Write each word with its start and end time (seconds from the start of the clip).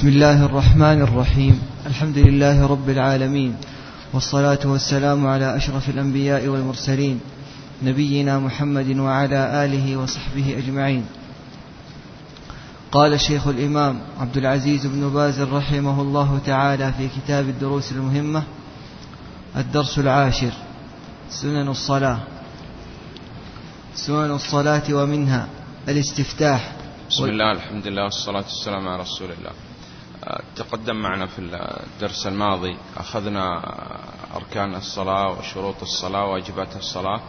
بسم 0.00 0.08
الله 0.08 0.44
الرحمن 0.44 1.02
الرحيم. 1.02 1.62
الحمد 1.86 2.18
لله 2.18 2.66
رب 2.66 2.88
العالمين. 2.88 3.56
والصلاة 4.12 4.58
والسلام 4.64 5.26
على 5.26 5.56
أشرف 5.56 5.88
الأنبياء 5.88 6.46
والمرسلين 6.48 7.20
نبينا 7.82 8.38
محمد 8.38 8.96
وعلى 8.96 9.64
آله 9.64 9.96
وصحبه 9.96 10.58
أجمعين. 10.58 11.04
قال 12.92 13.20
شيخ 13.20 13.46
الإمام 13.46 14.00
عبد 14.20 14.36
العزيز 14.36 14.86
بن 14.86 15.08
باز 15.08 15.40
رحمه 15.40 16.00
الله 16.00 16.40
تعالى 16.46 16.92
في 16.92 17.08
كتاب 17.08 17.48
الدروس 17.48 17.92
المهمة 17.92 18.42
الدرس 19.56 19.98
العاشر 19.98 20.52
سنن 21.30 21.68
الصلاة. 21.68 22.18
سنن 23.94 24.30
الصلاة 24.30 24.86
ومنها 24.92 25.48
الاستفتاح. 25.88 26.72
بسم 27.10 27.24
الله 27.24 27.52
الحمد 27.52 27.86
لله 27.86 28.04
والصلاة 28.04 28.44
والسلام 28.48 28.88
على 28.88 29.02
رسول 29.02 29.28
الله. 29.38 29.52
تقدم 30.56 30.96
معنا 30.96 31.26
في 31.26 31.38
الدرس 31.38 32.26
الماضي 32.26 32.76
أخذنا 32.96 33.62
أركان 34.36 34.74
الصلاة 34.74 35.28
وشروط 35.38 35.82
الصلاة 35.82 36.24
وواجبات 36.24 36.76
الصلاة 36.76 37.20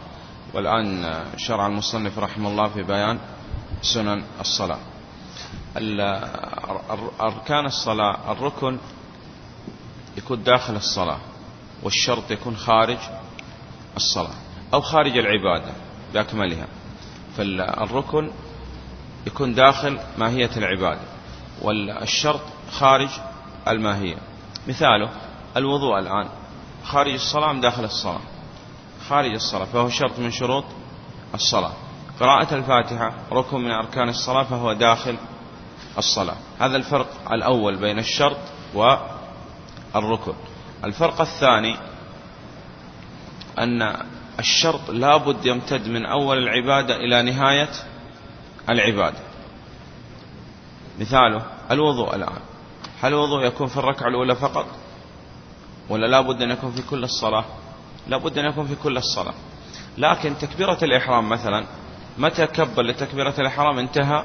والآن 0.54 1.14
شرع 1.36 1.66
المصنف 1.66 2.18
رحمه 2.18 2.48
الله 2.50 2.68
في 2.68 2.82
بيان 2.82 3.18
سنن 3.82 4.24
الصلاة. 4.40 4.78
أركان 7.20 7.66
الصلاة 7.66 8.32
الركن 8.32 8.78
يكون 10.16 10.42
داخل 10.42 10.76
الصلاة 10.76 11.18
والشرط 11.82 12.30
يكون 12.30 12.56
خارج 12.56 12.98
الصلاة 13.96 14.34
أو 14.74 14.80
خارج 14.80 15.18
العبادة 15.18 15.72
بأكملها 16.14 16.66
فالركن 17.36 18.30
يكون 19.26 19.54
داخل 19.54 19.98
ماهية 20.18 20.50
العبادة 20.56 21.00
والشرط 21.62 22.40
خارج 22.72 23.08
الماهية. 23.68 24.16
مثاله 24.68 25.10
الوضوء 25.56 25.98
الآن. 25.98 26.28
خارج 26.84 27.12
الصلاة 27.12 27.50
أم 27.50 27.60
داخل 27.60 27.84
الصلاة؟ 27.84 28.20
خارج 29.08 29.32
الصلاة 29.32 29.64
فهو 29.64 29.88
شرط 29.88 30.18
من 30.18 30.30
شروط 30.30 30.64
الصلاة. 31.34 31.72
قراءة 32.20 32.54
الفاتحة 32.54 33.14
ركن 33.32 33.60
من 33.60 33.70
أركان 33.70 34.08
الصلاة 34.08 34.42
فهو 34.42 34.72
داخل 34.72 35.16
الصلاة. 35.98 36.36
هذا 36.60 36.76
الفرق 36.76 37.32
الأول 37.32 37.76
بين 37.76 37.98
الشرط 37.98 38.38
والركن. 38.74 40.34
الفرق 40.84 41.20
الثاني 41.20 41.76
أن 43.58 43.96
الشرط 44.38 44.90
لابد 44.90 45.46
يمتد 45.46 45.88
من 45.88 46.06
أول 46.06 46.38
العبادة 46.38 46.96
إلى 46.96 47.22
نهاية 47.22 47.70
العبادة. 48.70 49.18
مثاله 51.00 51.42
الوضوء 51.70 52.16
الآن. 52.16 52.40
هل 53.02 53.12
الوضوء 53.12 53.44
يكون 53.44 53.66
في 53.66 53.76
الركعة 53.76 54.08
الأولى 54.08 54.36
فقط؟ 54.36 54.66
ولا 55.88 56.06
لابد 56.06 56.42
أن 56.42 56.50
يكون 56.50 56.70
في 56.70 56.82
كل 56.82 57.04
الصلاة؟ 57.04 57.44
لابد 58.08 58.38
أن 58.38 58.44
يكون 58.44 58.66
في 58.66 58.74
كل 58.74 58.96
الصلاة. 58.96 59.34
لكن 59.98 60.38
تكبيرة 60.38 60.78
الإحرام 60.82 61.28
مثلا 61.28 61.66
متى 62.18 62.46
كبر 62.46 62.82
لتكبيرة 62.82 63.34
الإحرام 63.38 63.78
انتهى 63.78 64.24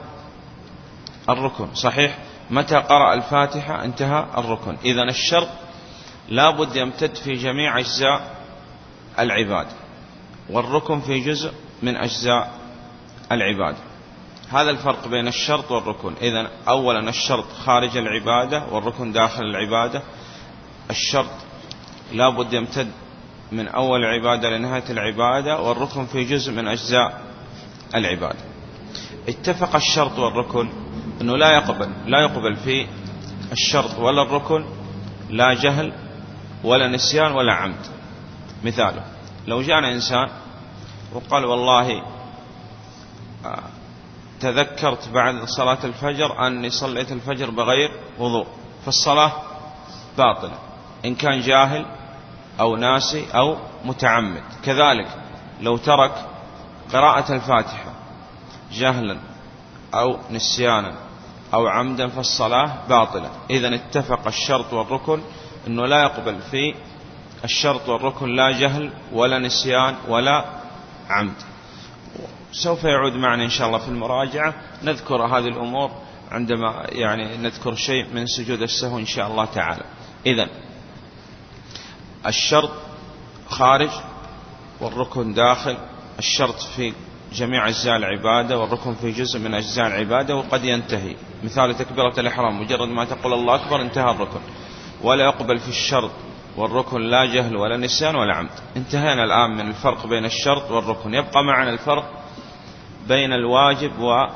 الركن؟ 1.29 1.75
صحيح. 1.75 2.17
متى 2.49 2.75
قرأ 2.75 3.13
الفاتحة 3.13 3.83
انتهى 3.85 4.25
الركن. 4.37 4.77
إذا 4.85 5.03
الشرط 5.03 5.47
لابد 6.29 6.75
يمتد 6.75 7.15
في 7.15 7.33
جميع 7.33 7.79
أجزاء 7.79 8.35
العبادة 9.19 9.71
والركن 10.49 10.99
في 10.99 11.19
جزء 11.19 11.53
من 11.83 11.95
أجزاء 11.95 12.51
العبادة 13.31 13.77
هذا 14.51 14.69
الفرق 14.69 15.07
بين 15.07 15.27
الشرط 15.27 15.71
والركن. 15.71 16.13
إذا 16.21 16.51
أولا 16.67 17.09
الشرط 17.09 17.45
خارج 17.65 17.97
العبادة 17.97 18.63
والركن 18.71 19.11
داخل 19.11 19.43
العبادة. 19.43 20.01
الشرط 20.89 21.31
لا 22.13 22.29
بد 22.29 22.53
يمتد 22.53 22.91
من 23.51 23.67
أول 23.67 23.99
العبادة 24.05 24.49
لنهاية 24.49 24.89
العبادة 24.89 25.61
والركن 25.61 26.05
في 26.05 26.23
جزء 26.23 26.51
من 26.51 26.67
أجزاء 26.67 27.21
العبادة. 27.95 28.39
اتفق 29.27 29.75
الشرط 29.75 30.19
والركن 30.19 30.69
أنه 31.21 31.37
لا 31.37 31.51
يقبل 31.51 31.89
لا 32.05 32.19
يقبل 32.21 32.55
في 32.55 32.87
الشرط 33.51 33.99
ولا 33.99 34.21
الركن 34.21 34.65
لا 35.29 35.53
جهل 35.53 35.93
ولا 36.63 36.87
نسيان 36.87 37.31
ولا 37.31 37.53
عمد. 37.53 37.85
مثاله 38.63 39.03
لو 39.47 39.61
جاءنا 39.61 39.93
إنسان 39.93 40.29
وقال 41.13 41.45
والله 41.45 42.03
آه، 43.45 43.63
تذكرت 44.39 45.09
بعد 45.09 45.43
صلاة 45.45 45.77
الفجر 45.83 46.47
أني 46.47 46.69
صليت 46.69 47.11
الفجر 47.11 47.49
بغير 47.49 47.91
وضوء 48.19 48.47
فالصلاة 48.85 49.31
باطلة 50.17 50.57
إن 51.05 51.15
كان 51.15 51.41
جاهل 51.41 51.85
أو 52.59 52.75
ناسي 52.75 53.25
أو 53.35 53.57
متعمد. 53.85 54.43
كذلك 54.63 55.07
لو 55.61 55.77
ترك 55.77 56.11
قراءة 56.93 57.33
الفاتحة 57.33 57.93
جهلا 58.71 59.17
أو 59.93 60.17
نسيانا 60.31 60.93
أو 61.53 61.67
عمدا 61.67 62.07
فالصلاة 62.07 62.73
باطلة. 62.89 63.29
إذا 63.49 63.75
اتفق 63.75 64.27
الشرط 64.27 64.73
والركن 64.73 65.21
أنه 65.67 65.85
لا 65.85 66.01
يقبل 66.01 66.39
في 66.51 66.75
الشرط 67.43 67.89
والركن 67.89 68.35
لا 68.35 68.51
جهل 68.51 68.91
ولا 69.13 69.39
نسيان 69.39 69.95
ولا 70.07 70.45
عمد. 71.09 71.35
سوف 72.51 72.83
يعود 72.83 73.13
معنا 73.13 73.43
إن 73.43 73.49
شاء 73.49 73.67
الله 73.67 73.77
في 73.77 73.87
المراجعة. 73.87 74.53
نذكر 74.83 75.25
هذه 75.25 75.47
الأمور 75.47 75.91
عندما 76.31 76.85
يعني 76.89 77.37
نذكر 77.37 77.75
شيء 77.75 78.05
من 78.13 78.25
سجود 78.25 78.61
السهو 78.61 78.97
إن 78.99 79.05
شاء 79.05 79.27
الله 79.27 79.45
تعالى. 79.45 79.83
إذا 80.25 80.47
الشرط 82.25 82.71
خارج 83.49 83.89
والركن 84.81 85.33
داخل. 85.33 85.77
الشرط 86.19 86.61
في 86.61 86.93
جميع 87.33 87.67
أجزاء 87.67 87.97
العبادة 87.97 88.57
والركن 88.57 88.95
في 88.95 89.11
جزء 89.11 89.39
من 89.39 89.53
أجزاء 89.53 89.87
العبادة 89.87 90.35
وقد 90.35 90.63
ينتهي. 90.63 91.15
مثال 91.43 91.77
تكبيرة 91.77 92.13
الإحرام 92.19 92.61
مجرد 92.61 92.87
ما 92.87 93.05
تقول 93.05 93.33
الله 93.33 93.55
أكبر 93.55 93.81
انتهى 93.81 94.11
الركن. 94.11 94.39
ولا 95.03 95.25
يقبل 95.25 95.59
في 95.59 95.69
الشرط 95.69 96.11
والركن 96.57 97.01
لا 97.01 97.25
جهل 97.25 97.55
ولا 97.55 97.77
نسيان 97.77 98.15
ولا 98.15 98.35
عمد. 98.35 98.49
انتهينا 98.77 99.23
الآن 99.23 99.51
من 99.51 99.67
الفرق 99.67 100.07
بين 100.07 100.25
الشرط 100.25 100.71
والركن. 100.71 101.13
يبقى 101.13 101.43
معنا 101.43 101.69
الفرق 101.69 102.16
بين 103.07 103.33
الواجب 103.33 103.99
و 103.99 104.27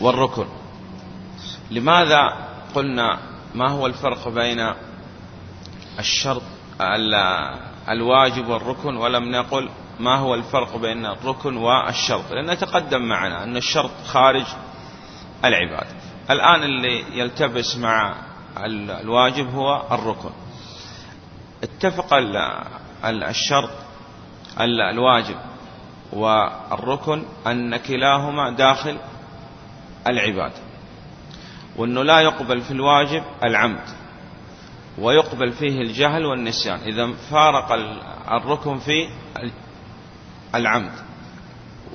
والركن. 0.00 0.46
لماذا 1.70 2.48
قلنا 2.74 3.18
ما 3.54 3.70
هو 3.70 3.86
الفرق 3.86 4.28
بين 4.28 4.72
الشرط 5.98 6.42
الواجب 7.88 8.48
والركن 8.48 8.96
ولم 8.96 9.30
نقل 9.30 9.70
ما 10.00 10.16
هو 10.16 10.34
الفرق 10.34 10.76
بين 10.76 11.06
الركن 11.06 11.56
والشرط؟ 11.56 12.32
لأن 12.32 12.58
تقدم 12.58 13.02
معنا 13.02 13.42
أن 13.42 13.56
الشرط 13.56 13.90
خارج 14.06 14.46
العبادة. 15.44 15.96
الآن 16.30 16.62
اللي 16.62 17.18
يلتبس 17.18 17.76
مع 17.76 18.14
الواجب 19.00 19.54
هو 19.54 19.82
الركن. 19.92 20.30
اتفق 21.62 22.14
الشرط 23.04 23.70
الواجب 24.60 25.36
والركن 26.12 27.24
أن 27.46 27.76
كلاهما 27.76 28.50
داخل 28.50 28.98
العبادة 30.06 30.64
وأنه 31.76 32.02
لا 32.02 32.20
يقبل 32.20 32.60
في 32.60 32.70
الواجب 32.70 33.22
العمد 33.44 33.88
ويقبل 34.98 35.52
فيه 35.52 35.80
الجهل 35.80 36.26
والنسيان 36.26 36.78
إذا 36.78 37.12
فارق 37.30 37.72
الركن 38.32 38.78
في 38.78 39.08
العمد 40.54 40.92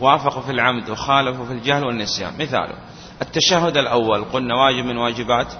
وافق 0.01 0.39
في 0.39 0.51
العمد 0.51 0.89
وخالف 0.89 1.41
في 1.41 1.53
الجهل 1.53 1.83
والنسيان. 1.83 2.33
مثاله 2.39 2.75
التشهد 3.21 3.77
الأول 3.77 4.23
قلنا 4.23 4.55
واجب 4.55 4.85
من 4.85 4.97
واجبات 4.97 5.53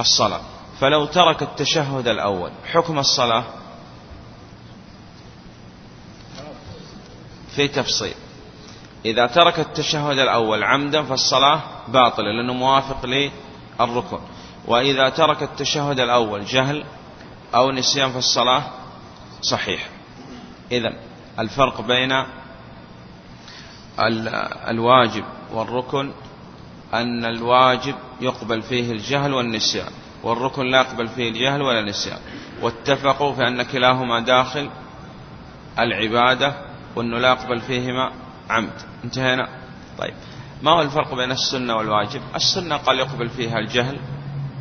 الصلاة 0.00 0.40
فلو 0.80 1.04
ترك 1.04 1.42
التشهد 1.42 2.08
الأول 2.08 2.50
حكم 2.72 2.98
الصلاة 2.98 3.44
في 7.56 7.68
تفصيل. 7.68 8.14
إذا 9.04 9.26
ترك 9.26 9.60
التشهد 9.60 10.18
الأول 10.18 10.64
عمدا 10.64 11.02
فالصلاة 11.02 11.60
باطلة 11.88 12.32
لأنه 12.32 12.52
موافق 12.52 13.06
للركن 13.06 14.18
وإذا 14.66 15.08
ترك 15.08 15.42
التشهد 15.42 16.00
الأول 16.00 16.44
جهل 16.44 16.84
أو 17.54 17.70
نسيان 17.70 18.12
فالصلاة 18.12 18.62
صحيح. 19.42 19.88
إذا 20.72 20.92
الفرق 21.38 21.80
بين 21.80 22.12
الواجب 24.68 25.24
والركن 25.52 26.12
أن 26.94 27.24
الواجب 27.24 27.94
يقبل 28.20 28.62
فيه 28.62 28.92
الجهل 28.92 29.34
والنسيان 29.34 29.90
والركن 30.22 30.66
لا 30.66 30.80
يقبل 30.80 31.08
فيه 31.08 31.28
الجهل 31.28 31.62
ولا 31.62 31.80
النسيان. 31.80 32.18
واتفقوا 32.62 33.32
في 33.32 33.46
أن 33.48 33.62
كلاهما 33.62 34.20
داخل 34.20 34.70
العبادة 35.78 36.71
وأنه 36.96 37.18
لا 37.18 37.28
يقبل 37.28 37.60
فيهما 37.60 38.12
عمد. 38.50 38.82
انتهينا؟ 39.04 39.48
طيب. 39.98 40.14
ما 40.62 40.70
هو 40.70 40.82
الفرق 40.82 41.14
بين 41.14 41.30
السنة 41.30 41.76
والواجب؟ 41.76 42.20
السنة 42.34 42.76
قال 42.76 42.98
يقبل 42.98 43.28
فيها 43.28 43.58
الجهل 43.58 44.00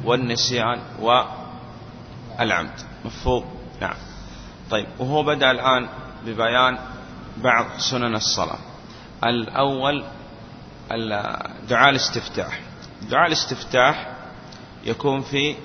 والنسيان 0.06 0.82
والعمد. 1.00 2.82
مفهوم؟ 3.06 3.46
نعم. 3.82 3.96
طيب. 4.72 4.88
وهو 5.00 5.24
بدأ 5.24 5.52
الآن 5.52 5.90
ببيان 6.26 6.78
بعض 7.38 7.66
سنن 7.78 8.16
الصلاة. 8.16 8.60
الأول 9.24 10.04
دعاء 11.70 11.90
الاستفتاح. 11.90 12.60
دعاء 13.10 13.28
الاستفتاح 13.28 14.12
يكون 14.84 15.22
في 15.22 15.56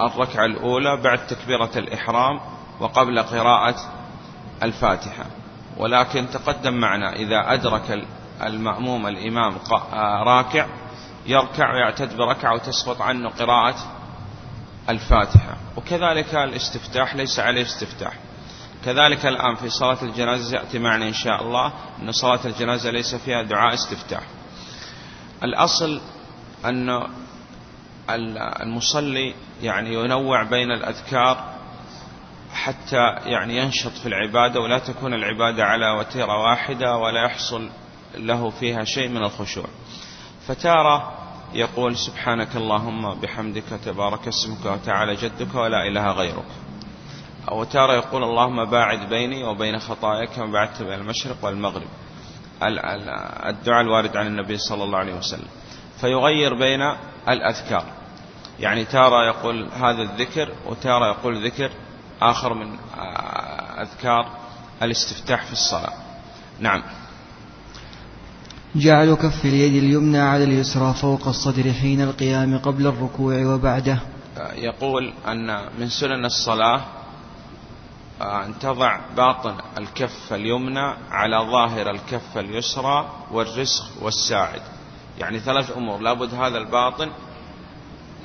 الركعة 0.00 0.44
الأولى 0.44 0.96
بعد 0.96 1.26
تكبيرة 1.26 1.70
الإحرام 1.76 2.40
وقبل 2.80 3.22
قراءة 3.22 3.76
الفاتحة. 4.62 5.26
ولكن 5.76 6.30
تقدم 6.30 6.74
معنا 6.74 7.12
إذا 7.12 7.52
أدرك 7.52 8.06
المأموم 8.42 9.06
الإمام 9.06 9.54
راكع 10.26 10.66
يركع 11.26 11.74
ويعتد 11.74 12.16
بركعة 12.16 12.54
وتسقط 12.54 13.02
عنه 13.02 13.28
قراءة 13.28 13.76
الفاتحة. 14.88 15.56
وكذلك 15.76 16.34
الاستفتاح 16.34 17.14
ليس 17.14 17.38
عليه 17.40 17.62
استفتاح. 17.62 18.12
كذلك 18.84 19.26
الآن 19.26 19.54
في 19.54 19.70
صلاة 19.70 19.98
الجنازة 20.02 20.56
يأتي 20.56 20.78
معنا 20.78 21.08
إن 21.08 21.12
شاء 21.12 21.42
الله 21.42 21.72
أن 22.02 22.12
صلاة 22.12 22.40
الجنازة 22.44 22.90
ليس 22.90 23.14
فيها 23.14 23.42
دعاء 23.42 23.74
استفتاح. 23.74 24.22
الأصل 25.42 26.00
أن 26.64 27.06
المصلي 28.62 29.34
يعني 29.62 29.94
ينوع 29.94 30.42
بين 30.42 30.70
الأذكار 30.70 31.49
حتى 32.54 33.16
يعني 33.24 33.56
ينشط 33.56 33.92
في 33.92 34.06
العبادة 34.06 34.60
ولا 34.60 34.78
تكون 34.78 35.14
العبادة 35.14 35.64
على 35.64 35.90
وتيرة 35.90 36.42
واحدة 36.42 36.96
ولا 36.96 37.24
يحصل 37.24 37.70
له 38.14 38.50
فيها 38.50 38.84
شيء 38.84 39.08
من 39.08 39.24
الخشوع. 39.24 39.64
فتارة 40.46 41.12
يقول 41.54 41.96
سبحانك 41.96 42.56
اللهم 42.56 43.20
بحمدك 43.20 43.64
تبارك 43.84 44.28
اسمك 44.28 44.66
وتعالى 44.66 45.14
جدك 45.14 45.54
ولا 45.54 45.88
إله 45.88 46.10
غيرك. 46.12 46.44
أو 47.48 47.64
تارة 47.64 47.92
يقول 47.92 48.24
اللهم 48.24 48.64
باعد 48.64 49.08
بيني 49.08 49.44
وبين 49.44 49.78
خطاياك 49.78 50.28
كما 50.28 50.52
بعدت 50.52 50.82
بين 50.82 50.94
المشرق 50.94 51.36
والمغرب. 51.42 51.88
الدعاء 53.46 53.80
الوارد 53.80 54.16
عن 54.16 54.26
النبي 54.26 54.58
صلى 54.58 54.84
الله 54.84 54.98
عليه 54.98 55.14
وسلم. 55.14 55.48
فيغير 56.00 56.54
بين 56.54 56.80
الأذكار. 57.28 57.84
يعني 58.60 58.84
تارة 58.84 59.26
يقول 59.26 59.68
هذا 59.72 60.02
الذكر 60.02 60.52
وتارة 60.66 61.10
يقول 61.10 61.46
ذكر 61.46 61.70
آخر 62.22 62.54
من 62.54 62.78
أذكار 63.78 64.30
الاستفتاح 64.82 65.44
في 65.44 65.52
الصلاة. 65.52 65.92
نعم. 66.60 66.82
جعل 68.74 69.14
كف 69.14 69.44
اليد 69.44 69.74
اليمنى 69.74 70.18
على 70.18 70.44
اليسرى 70.44 70.94
فوق 70.94 71.28
الصدر 71.28 71.72
حين 71.72 72.00
القيام 72.00 72.58
قبل 72.58 72.86
الركوع 72.86 73.46
وبعده. 73.46 73.98
يقول 74.52 75.12
أن 75.28 75.68
من 75.78 75.88
سنن 75.88 76.24
الصلاة 76.24 76.80
أن 78.22 78.58
تضع 78.60 79.00
باطن 79.16 79.54
الكف 79.78 80.32
اليمنى 80.32 80.94
على 81.10 81.36
ظاهر 81.50 81.90
الكف 81.90 82.38
اليسرى 82.38 83.10
والرسخ 83.30 84.02
والساعد. 84.02 84.62
يعني 85.18 85.38
ثلاث 85.38 85.76
أمور. 85.76 86.00
لابد 86.00 86.34
هذا 86.34 86.58
الباطن 86.58 87.10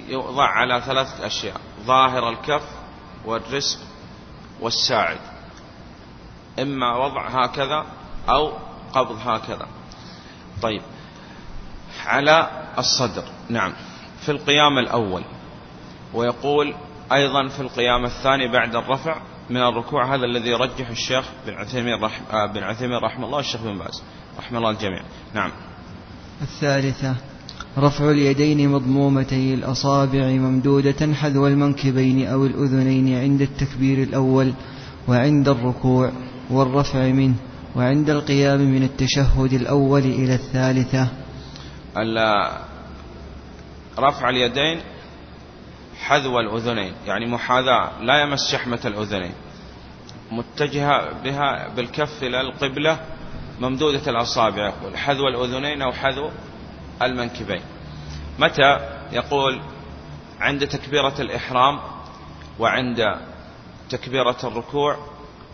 يوضع 0.08 0.48
على 0.48 0.82
ثلاثة 0.82 1.28
أشياء. 1.28 1.62
ظاهر 1.86 2.30
الكف 2.30 2.64
والرسق 3.26 3.80
والساعد 4.62 5.20
إما 6.60 6.98
وضع 6.98 7.28
هكذا 7.28 7.86
أو 8.30 8.54
قبض 8.94 9.18
هكذا. 9.28 9.68
طيب. 10.62 10.82
على 12.06 12.50
الصدر. 12.78 13.24
نعم. 13.50 13.74
في 14.22 14.32
القيام 14.32 14.78
الأول. 14.78 15.24
ويقول 16.14 16.76
أيضا 17.12 17.48
في 17.48 17.60
القيام 17.60 18.06
الثاني 18.06 18.48
بعد 18.48 18.76
الرفع 18.76 19.22
من 19.50 19.58
الركوع 19.58 20.16
هذا 20.16 20.26
الذي 20.26 20.50
يرجح 20.50 20.90
الشيخ 20.90 21.26
بن 21.46 21.54
عثيمين 21.54 22.04
رحم 22.04 22.24
آه 22.32 22.46
بن 22.46 22.64
عثيمين 22.64 22.98
رحمه 22.98 23.26
الله 23.26 23.38
والشيخ 23.38 23.62
بن 23.62 23.78
باز. 23.78 24.04
رحمه 24.40 24.58
الله 24.58 24.70
الجميع. 24.70 25.04
نعم. 25.34 25.52
الثالثة. 26.42 27.16
رفع 27.78 28.12
اليدين 28.12 28.70
مضمومتي 28.70 29.54
الأصابع 29.54 30.28
ممدودة 30.28 31.14
حذو 31.14 31.48
المنكبين 31.48 32.28
أو 32.28 32.46
الأذنين 32.46 33.18
عند 33.20 33.42
التكبير 33.42 34.04
الأول 34.04 34.54
وعند 35.08 35.50
الركوع 35.50 36.12
والرفع 36.50 37.00
منه 37.00 37.36
وعند 37.76 38.10
القيام 38.10 38.60
من 38.60 38.84
التشهد 38.84 39.54
الأول 39.54 40.02
إلى 40.02 40.36
الثالثة. 40.36 41.08
رفع 44.00 44.30
اليدين 44.30 44.82
حذو 46.00 46.40
الأذنين 46.40 46.94
يعني 47.06 47.26
محاذاة 47.26 48.02
لا 48.02 48.22
يمس 48.22 48.52
شحمة 48.52 48.80
الأذنين. 48.86 49.34
متجهة 50.32 51.24
بها 51.24 51.70
بالكف 51.76 52.24
إلى 52.24 52.42
القبلة 52.42 53.00
ممدودة 53.62 54.12
الأصابع 54.12 54.68
يقول. 54.68 54.98
حذو 54.98 55.28
الأذنين 55.28 55.82
أو 55.82 55.92
حذو 55.92 56.30
المنكبين. 57.02 57.62
متى 58.40 58.80
يقول 59.12 59.62
عند 60.40 60.68
تكبيرة 60.68 61.16
الإحرام 61.20 61.80
وعند 62.60 63.16
تكبيرة 63.90 64.38
الركوع 64.44 64.98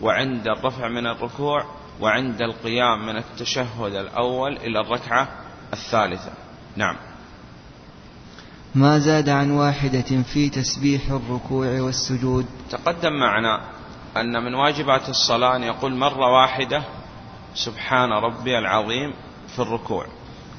وعند 0.02 0.46
الرفع 0.46 0.88
من 0.88 1.06
الركوع 1.06 1.64
وعند 2.00 2.42
القيام 2.42 3.06
من 3.06 3.16
التشهد 3.16 3.94
الأول 3.94 4.56
إلى 4.56 4.80
الركعة 4.80 5.28
الثالثة. 5.72 6.32
نعم. 6.76 6.96
ما 8.74 8.98
زاد 8.98 9.28
عن 9.28 9.50
واحدة 9.50 10.22
في 10.22 10.48
تسبيح 10.48 11.10
الركوع 11.10 11.80
والسجود. 11.80 12.46
تقدم 12.70 13.12
معنا 13.12 13.60
أن 14.16 14.44
من 14.44 14.54
واجبات 14.54 15.08
الصلاة 15.08 15.56
أن 15.56 15.62
يقول 15.62 15.94
مرة 15.94 16.32
واحدة 16.32 16.82
سبحان 17.54 18.12
ربي 18.12 18.58
العظيم 18.58 19.14
في 19.48 19.58
الركوع. 19.58 20.06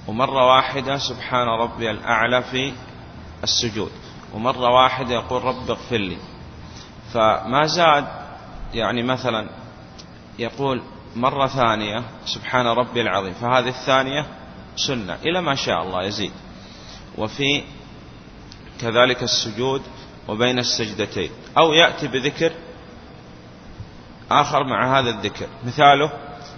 ومرة 0.07 0.55
واحدة 0.55 0.97
سبحان 0.97 1.47
ربي 1.47 1.91
الأعلى 1.91 2.43
في 2.43 2.73
السجود. 3.43 3.91
ومرة 4.33 4.69
واحدة 4.69 5.13
يقول 5.13 5.43
رب 5.43 5.71
اغفر 5.71 5.97
لي. 5.97 6.17
فما 7.13 7.65
زاد 7.65 8.07
يعني 8.73 9.03
مثلا 9.03 9.49
يقول 10.39 10.81
مرة 11.15 11.47
ثانية 11.47 12.03
سبحان 12.25 12.67
ربي 12.67 13.01
العظيم. 13.01 13.33
فهذه 13.33 13.69
الثانية 13.69 14.25
سنة 14.75 15.15
إلى 15.25 15.41
ما 15.41 15.55
شاء 15.55 15.83
الله 15.83 16.03
يزيد. 16.03 16.31
وفي 17.17 17.63
كذلك 18.81 19.23
السجود 19.23 19.81
وبين 20.27 20.59
السجدتين. 20.59 21.29
أو 21.57 21.73
يأتي 21.73 22.07
بذكر 22.07 22.51
آخر 24.31 24.63
مع 24.63 24.99
هذا 24.99 25.09
الذكر. 25.09 25.47
مثاله 25.65 26.11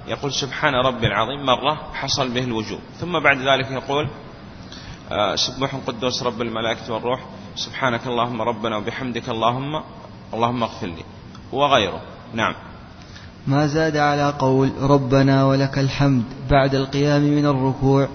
يقول 0.07 0.33
سبحان 0.33 0.75
ربي 0.75 1.07
العظيم 1.07 1.45
مرة 1.45 1.77
حصل 1.93 2.29
به 2.29 2.43
الوجوب. 2.43 2.79
ثم 2.99 3.19
بعد 3.19 3.37
ذلك 3.37 3.71
يقول 3.71 4.09
آه، 5.11 5.35
سبح 5.35 5.75
قدوس 5.87 6.23
رب 6.23 6.41
الملائكة 6.41 6.93
والروح 6.93 7.25
سبحانك 7.55 8.07
اللهم 8.07 8.41
ربنا 8.41 8.77
وبحمدك 8.77 9.29
اللهم 9.29 9.83
اللهم 10.33 10.63
اغفر 10.63 10.87
لي. 10.87 11.03
وغيره. 11.51 12.01
نعم. 12.33 12.53
ما 13.47 13.67
زاد 13.67 13.97
على 13.97 14.33
قول 14.39 14.71
ربنا 14.81 15.45
ولك 15.45 15.79
الحمد 15.79 16.23
بعد 16.49 16.75
القيام 16.75 17.21
من 17.21 17.45
الركوع 17.45 18.07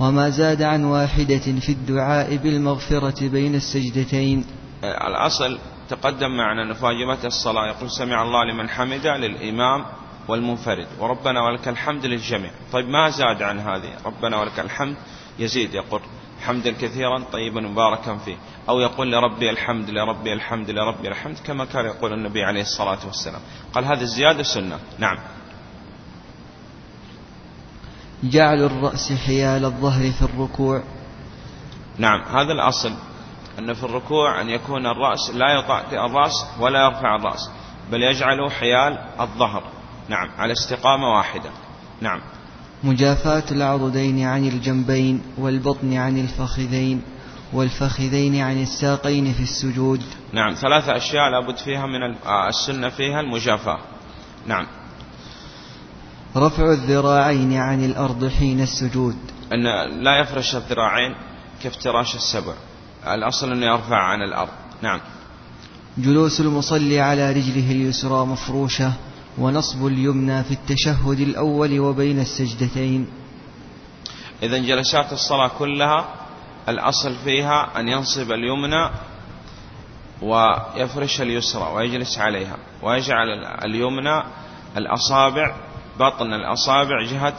وما 0.00 0.30
زاد 0.30 0.62
عن 0.62 0.84
واحدة 0.84 1.60
في 1.60 1.72
الدعاء 1.72 2.36
بالمغفرة 2.36 3.28
بين 3.28 3.54
السجدتين. 3.54 4.44
آه، 4.84 5.08
الأصل 5.08 5.58
تقدم 5.88 6.36
معنا 6.36 6.64
نفاجمة 6.64 7.18
الصلاة 7.24 7.66
يقول 7.66 7.90
سمع 7.90 8.22
الله 8.22 8.44
لمن 8.44 8.68
حمده 8.68 9.16
للإمام 9.16 9.84
والمنفرد. 10.30 10.86
وربنا 10.98 11.42
ولك 11.42 11.68
الحمد 11.68 12.06
للجميع. 12.06 12.50
طيب 12.72 12.88
ما 12.88 13.10
زاد 13.10 13.42
عن 13.42 13.58
هذه؟ 13.58 13.90
ربنا 14.06 14.40
ولك 14.40 14.60
الحمد 14.60 14.96
يزيد 15.38 15.74
يقول 15.74 16.00
حمدا 16.40 16.70
كثيرا 16.70 17.24
طيبا 17.32 17.60
مباركا 17.60 18.16
فيه. 18.16 18.36
أو 18.68 18.80
يقول 18.80 19.12
لربي 19.12 19.50
الحمد 19.50 19.90
لربي 19.90 20.32
الحمد 20.32 20.70
لربي 20.70 21.08
الحمد 21.08 21.38
كما 21.38 21.64
كان 21.64 21.84
يقول 21.84 22.12
النبي 22.12 22.44
عليه 22.44 22.60
الصلاة 22.60 23.06
والسلام. 23.06 23.40
قال 23.72 23.84
هذه 23.84 24.02
الزيادة 24.02 24.42
سنة. 24.42 24.78
نعم. 24.98 25.18
جعل 28.24 28.64
الرأس 28.64 29.12
حيال 29.12 29.64
الظهر 29.64 30.10
في 30.10 30.22
الركوع. 30.22 30.82
نعم. 31.98 32.22
هذا 32.22 32.52
الأصل 32.52 32.92
أن 33.58 33.74
في 33.74 33.84
الركوع 33.84 34.40
أن 34.40 34.48
يكون 34.48 34.86
الرأس 34.86 35.30
لا 35.34 35.58
يطأ 35.58 36.06
الرأس 36.06 36.46
ولا 36.60 36.84
يرفع 36.84 37.16
الرأس 37.16 37.50
بل 37.90 38.02
يجعله 38.02 38.50
حيال 38.50 38.98
الظهر. 39.20 39.79
نعم 40.10 40.28
على 40.38 40.52
استقامة 40.52 41.16
واحدة. 41.16 41.50
نعم. 42.00 42.20
مجافاة 42.84 43.44
العضدين 43.50 44.24
عن 44.24 44.48
الجنبين 44.48 45.22
والبطن 45.38 45.96
عن 45.96 46.18
الفخذين 46.18 47.02
والفخذين 47.52 48.40
عن 48.40 48.62
الساقين 48.62 49.32
في 49.32 49.42
السجود. 49.42 50.02
نعم 50.32 50.54
ثلاثة 50.54 50.96
أشياء 50.96 51.30
لابد 51.30 51.56
فيها 51.56 51.86
من 51.86 52.02
آه، 52.26 52.48
السنة 52.48 52.88
فيها 52.88 53.20
المجافاة. 53.20 53.78
نعم. 54.46 54.66
رفع 56.36 56.72
الذراعين 56.72 57.52
عن 57.52 57.84
الأرض 57.84 58.28
حين 58.28 58.60
السجود. 58.60 59.16
أن 59.52 59.62
لا 60.02 60.20
يفرش 60.20 60.56
الذراعين 60.56 61.14
كافتراش 61.62 62.14
السبع. 62.14 62.54
الأصل 63.06 63.52
أنه 63.52 63.66
يرفع 63.66 63.96
عن 63.96 64.22
الأرض. 64.22 64.52
نعم. 64.82 65.00
جلوس 65.98 66.40
المصلي 66.40 67.00
على 67.00 67.32
رجله 67.32 67.72
اليسرى 67.72 68.26
مفروشة. 68.26 68.92
ونصب 69.38 69.86
اليمنى 69.86 70.44
في 70.44 70.52
التشهد 70.52 71.20
الأول 71.20 71.80
وبين 71.80 72.20
السجدتين. 72.20 73.06
إذا 74.42 74.58
جلسات 74.58 75.12
الصلاة 75.12 75.50
كلها 75.58 76.14
الأصل 76.68 77.14
فيها 77.24 77.80
أن 77.80 77.88
ينصب 77.88 78.32
اليمنى 78.32 78.90
ويفرش 80.22 81.20
اليسرى 81.20 81.72
ويجلس 81.74 82.18
عليها. 82.18 82.56
ويجعل 82.82 83.28
اليمنى 83.64 84.22
الأصابع 84.76 85.56
بطن 86.00 86.32
الأصابع 86.34 87.04
جهة 87.04 87.34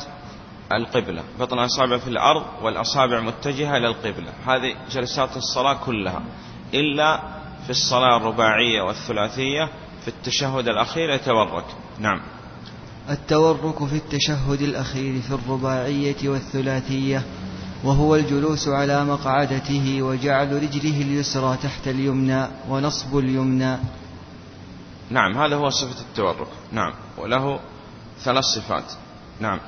القبلة 0.71 1.23
بطن 1.39 1.59
الأصابع 1.59 1.97
في 1.97 2.07
الأرض 2.07 2.43
والأصابع 2.61 3.19
متجهة 3.19 3.77
إلى 3.77 3.87
القبلة. 3.87 4.33
هذه 4.47 4.75
جلسات 4.91 5.37
الصلاة 5.37 5.73
كلها 5.73 6.21
إلا 6.73 7.19
في 7.63 7.69
الصلاة 7.69 8.17
الرباعية 8.17 8.81
والثلاثية 8.81 9.69
في 10.01 10.07
التشهد 10.07 10.67
الأخير 10.67 11.09
يتورك. 11.09 11.65
نعم. 11.99 12.21
التورك 13.09 13.85
في 13.85 13.95
التشهد 13.95 14.61
الأخير 14.61 15.21
في 15.21 15.31
الرباعية 15.31 16.29
والثلاثية 16.29 17.23
وهو 17.83 18.15
الجلوس 18.15 18.67
على 18.67 19.05
مقعدته 19.05 20.01
وجعل 20.01 20.63
رجله 20.63 21.01
اليسرى 21.01 21.57
تحت 21.63 21.87
اليمنى 21.87 22.47
ونصب 22.69 23.17
اليمنى. 23.17 23.77
نعم 25.09 25.37
هذا 25.37 25.55
هو 25.55 25.69
صفة 25.69 26.01
التورك. 26.01 26.47
نعم 26.71 26.93
وله 27.17 27.59
ثلاث 28.23 28.43
صفات. 28.43 28.91
نعم. 29.39 29.59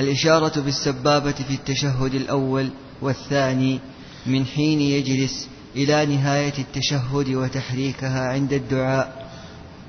الإشارة 0.00 0.60
بالسبابة 0.60 1.32
في 1.32 1.54
التشهد 1.54 2.14
الأول 2.14 2.70
والثاني 3.02 3.80
من 4.26 4.44
حين 4.46 4.80
يجلس 4.80 5.48
إلى 5.76 6.06
نهاية 6.06 6.58
التشهد 6.58 7.28
وتحريكها 7.28 8.28
عند 8.28 8.52
الدعاء. 8.52 9.19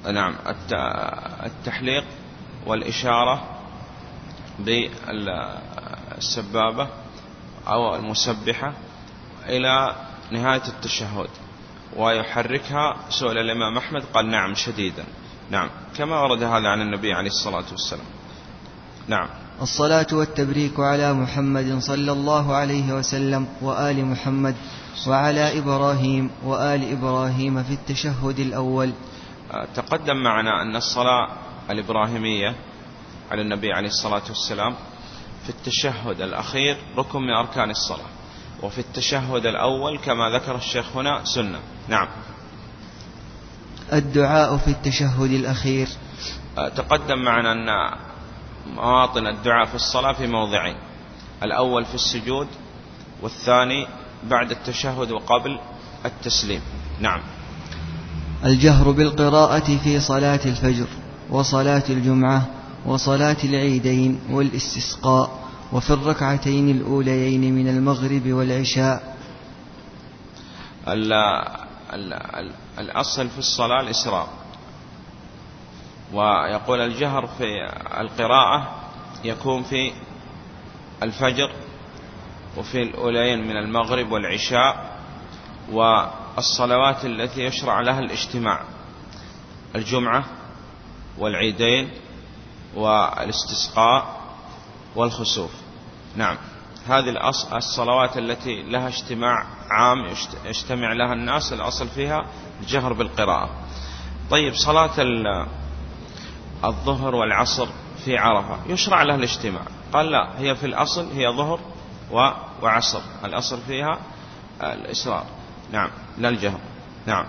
نعم 0.05 0.35
التحليق 1.45 2.03
والإشارة 2.65 3.43
بالسبابة 6.19 6.87
أو 7.67 7.95
المسبحة 7.95 8.73
إلى 9.45 9.95
نهاية 10.31 10.67
التشهد 10.67 11.29
ويحركها 11.97 12.95
سؤال 13.09 13.37
الإمام 13.37 13.77
أحمد 13.77 14.03
قال 14.13 14.29
نعم 14.31 14.55
شديدا. 14.55 15.03
نعم 15.51 15.69
كما 15.97 16.21
ورد 16.21 16.43
هذا 16.43 16.67
عن 16.67 16.81
النبي 16.81 17.13
عليه 17.13 17.29
الصلاة 17.29 17.63
والسلام. 17.71 18.05
نعم. 19.07 19.27
الصلاة 19.61 20.07
والتبريك 20.11 20.79
على 20.79 21.13
محمد 21.13 21.79
صلى 21.79 22.11
الله 22.11 22.55
عليه 22.55 22.93
وسلم 22.93 23.47
وآل 23.61 24.05
محمد 24.05 24.55
وعلى 25.07 25.59
إبراهيم 25.59 26.31
وآل 26.45 26.91
إبراهيم 26.91 27.63
في 27.63 27.73
التشهد 27.73 28.39
الأول. 28.39 28.91
تقدم 29.75 30.17
معنا 30.17 30.61
أن 30.61 30.75
الصلاة 30.75 31.27
الإبراهيمية 31.69 32.55
على 33.31 33.41
النبي 33.41 33.73
عليه 33.73 33.87
الصلاة 33.87 34.23
والسلام 34.29 34.75
في 35.43 35.49
التشهد 35.49 36.21
الأخير 36.21 36.77
ركن 36.97 37.21
من 37.21 37.33
أركان 37.33 37.69
الصلاة 37.69 38.05
وفي 38.63 38.79
التشهد 38.79 39.45
الأول 39.45 39.99
كما 39.99 40.29
ذكر 40.29 40.55
الشيخ 40.55 40.97
هنا 40.97 41.21
سنة. 41.23 41.59
نعم. 41.87 42.07
الدعاء 43.93 44.57
في 44.57 44.67
التشهد 44.67 45.31
الأخير. 45.31 45.87
آه، 46.57 46.69
تقدم 46.69 47.19
معنا 47.23 47.51
أن 47.51 47.97
مواطن 48.65 49.27
الدعاء 49.27 49.65
في 49.65 49.75
الصلاة 49.75 50.13
في 50.13 50.27
موضعين 50.27 50.75
الأول 51.43 51.85
في 51.85 51.95
السجود 51.95 52.47
والثاني 53.21 53.87
بعد 54.23 54.51
التشهد 54.51 55.11
وقبل 55.11 55.59
التسليم. 56.05 56.61
نعم. 56.99 57.21
الجهر 58.45 58.91
بالقراءة 58.91 59.77
في 59.83 59.99
صلاة 59.99 60.39
الفجر 60.45 60.87
وصلاة 61.29 61.83
الجمعة 61.89 62.45
وصلاة 62.85 63.37
العيدين 63.43 64.19
والاستسقاء 64.29 65.39
وفي 65.73 65.89
الركعتين 65.89 66.69
الأوليين 66.69 67.55
من 67.55 67.67
المغرب 67.67 68.27
والعشاء. 68.27 69.17
الأصل 72.79 73.29
في 73.29 73.37
الصلاة 73.39 73.81
الإسراء. 73.81 74.27
ويقول 76.13 76.81
الجهر 76.81 77.27
في 77.27 77.45
القراءة 78.01 78.81
يكون 79.23 79.63
في 79.63 79.91
الفجر 81.03 81.51
وفي 82.57 82.81
الأولين 82.81 83.47
من 83.47 83.57
المغرب 83.57 84.11
والعشاء 84.11 84.91
والصلوات 86.35 87.05
التي 87.05 87.41
يشرع 87.41 87.81
لها 87.81 87.99
الاجتماع. 87.99 88.61
الجمعة 89.75 90.25
والعيدين 91.17 91.89
والاستسقاء 92.75 94.21
والخسوف. 94.95 95.51
نعم. 96.15 96.37
هذه 96.87 97.29
الصلوات 97.53 98.17
التي 98.17 98.61
لها 98.63 98.87
اجتماع 98.87 99.45
عام 99.69 100.15
يجتمع 100.45 100.93
لها 100.93 101.13
الناس 101.13 101.53
الأصل 101.53 101.87
فيها 101.87 102.25
الجهر 102.61 102.93
بالقراءة. 102.93 103.49
طيب 104.29 104.53
صلاة 104.55 104.91
الظهر 106.63 107.15
والعصر 107.15 107.67
في 108.05 108.17
عرفة. 108.17 108.57
يشرع 108.67 109.03
لها 109.03 109.15
الاجتماع. 109.15 109.61
قال 109.93 110.11
لا 110.11 110.39
هي 110.39 110.55
في 110.55 110.65
الأصل 110.65 111.11
هي 111.11 111.29
ظهر 111.29 111.59
وعصر. 112.61 113.01
الأصل 113.25 113.61
فيها 113.67 113.99
الإسرار. 114.63 115.25
نعم 115.71 115.89
لا 116.17 116.29
الجهر. 116.29 116.59
نعم. 117.05 117.25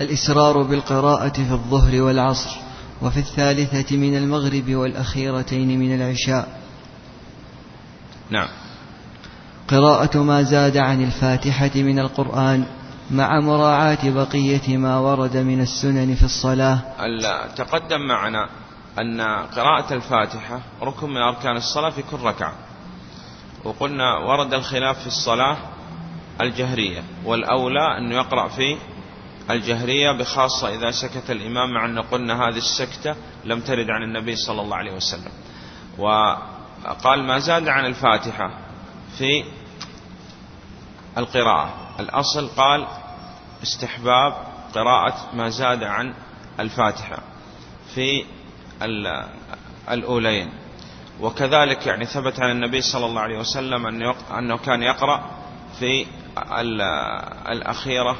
الإسرار 0.00 0.62
بالقراءة 0.62 1.32
في 1.32 1.52
الظهر 1.52 2.02
والعصر 2.02 2.56
وفي 3.02 3.16
الثالثة 3.16 3.96
من 3.96 4.16
المغرب 4.16 4.74
والأخيرتين 4.74 5.78
من 5.78 5.94
العشاء. 5.94 6.60
نعم. 8.30 8.48
قراءة 9.68 10.18
ما 10.18 10.42
زاد 10.42 10.76
عن 10.76 11.04
الفاتحة 11.04 11.70
من 11.74 11.98
القرآن 11.98 12.66
مع 13.10 13.40
مراعاة 13.40 14.10
بقية 14.10 14.76
ما 14.76 14.98
ورد 14.98 15.36
من 15.36 15.60
السنن 15.60 16.14
في 16.14 16.22
الصلاة. 16.22 16.78
تقدم 17.56 18.00
معنا 18.00 18.48
أن 18.98 19.20
قراءة 19.56 19.94
الفاتحة 19.94 20.60
ركن 20.82 21.10
من 21.10 21.16
أركان 21.16 21.56
الصلاة 21.56 21.90
في 21.90 22.02
كل 22.02 22.16
ركعة. 22.16 22.52
وقلنا 23.64 24.18
ورد 24.18 24.54
الخلاف 24.54 25.00
في 25.00 25.06
الصلاة 25.06 25.56
الجهرية 26.40 27.02
والأولى 27.24 27.98
أنه 27.98 28.14
يقرأ 28.14 28.48
في 28.48 28.76
الجهرية 29.50 30.12
بخاصة 30.12 30.68
إذا 30.68 30.90
سكت 30.90 31.30
الإمام 31.30 31.74
مع 31.74 31.84
أن 31.84 31.98
قلنا 31.98 32.48
هذه 32.48 32.56
السكتة 32.56 33.16
لم 33.44 33.60
ترد 33.60 33.90
عن 33.90 34.02
النبي 34.02 34.36
صلى 34.36 34.60
الله 34.60 34.76
عليه 34.76 34.92
وسلم. 34.92 35.32
وقال 35.98 37.22
ما 37.22 37.38
زاد 37.38 37.68
عن 37.68 37.86
الفاتحة 37.86 38.50
في 39.18 39.44
القراءة. 41.18 41.74
الأصل 42.00 42.48
قال 42.48 42.86
استحباب 43.62 44.34
قراءة 44.74 45.30
ما 45.34 45.48
زاد 45.48 45.82
عن 45.82 46.14
الفاتحة 46.60 47.18
في 47.94 48.24
الأولين. 49.90 50.52
وكذلك 51.20 51.86
يعني 51.86 52.04
ثبت 52.04 52.40
عن 52.40 52.50
النبي 52.50 52.80
صلى 52.80 53.06
الله 53.06 53.20
عليه 53.20 53.38
وسلم 53.38 53.86
أنه 54.30 54.56
كان 54.56 54.82
يقرأ 54.82 55.30
في 55.78 56.06
الأخيرة 57.48 58.16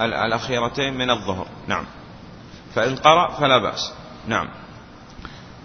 الأخيرتين 0.00 0.94
من 0.94 1.10
الظهر. 1.10 1.46
نعم. 1.68 1.84
فإن 2.74 2.96
قرأ 2.96 3.30
فلا 3.40 3.58
بأس. 3.58 3.92
نعم. 4.28 4.48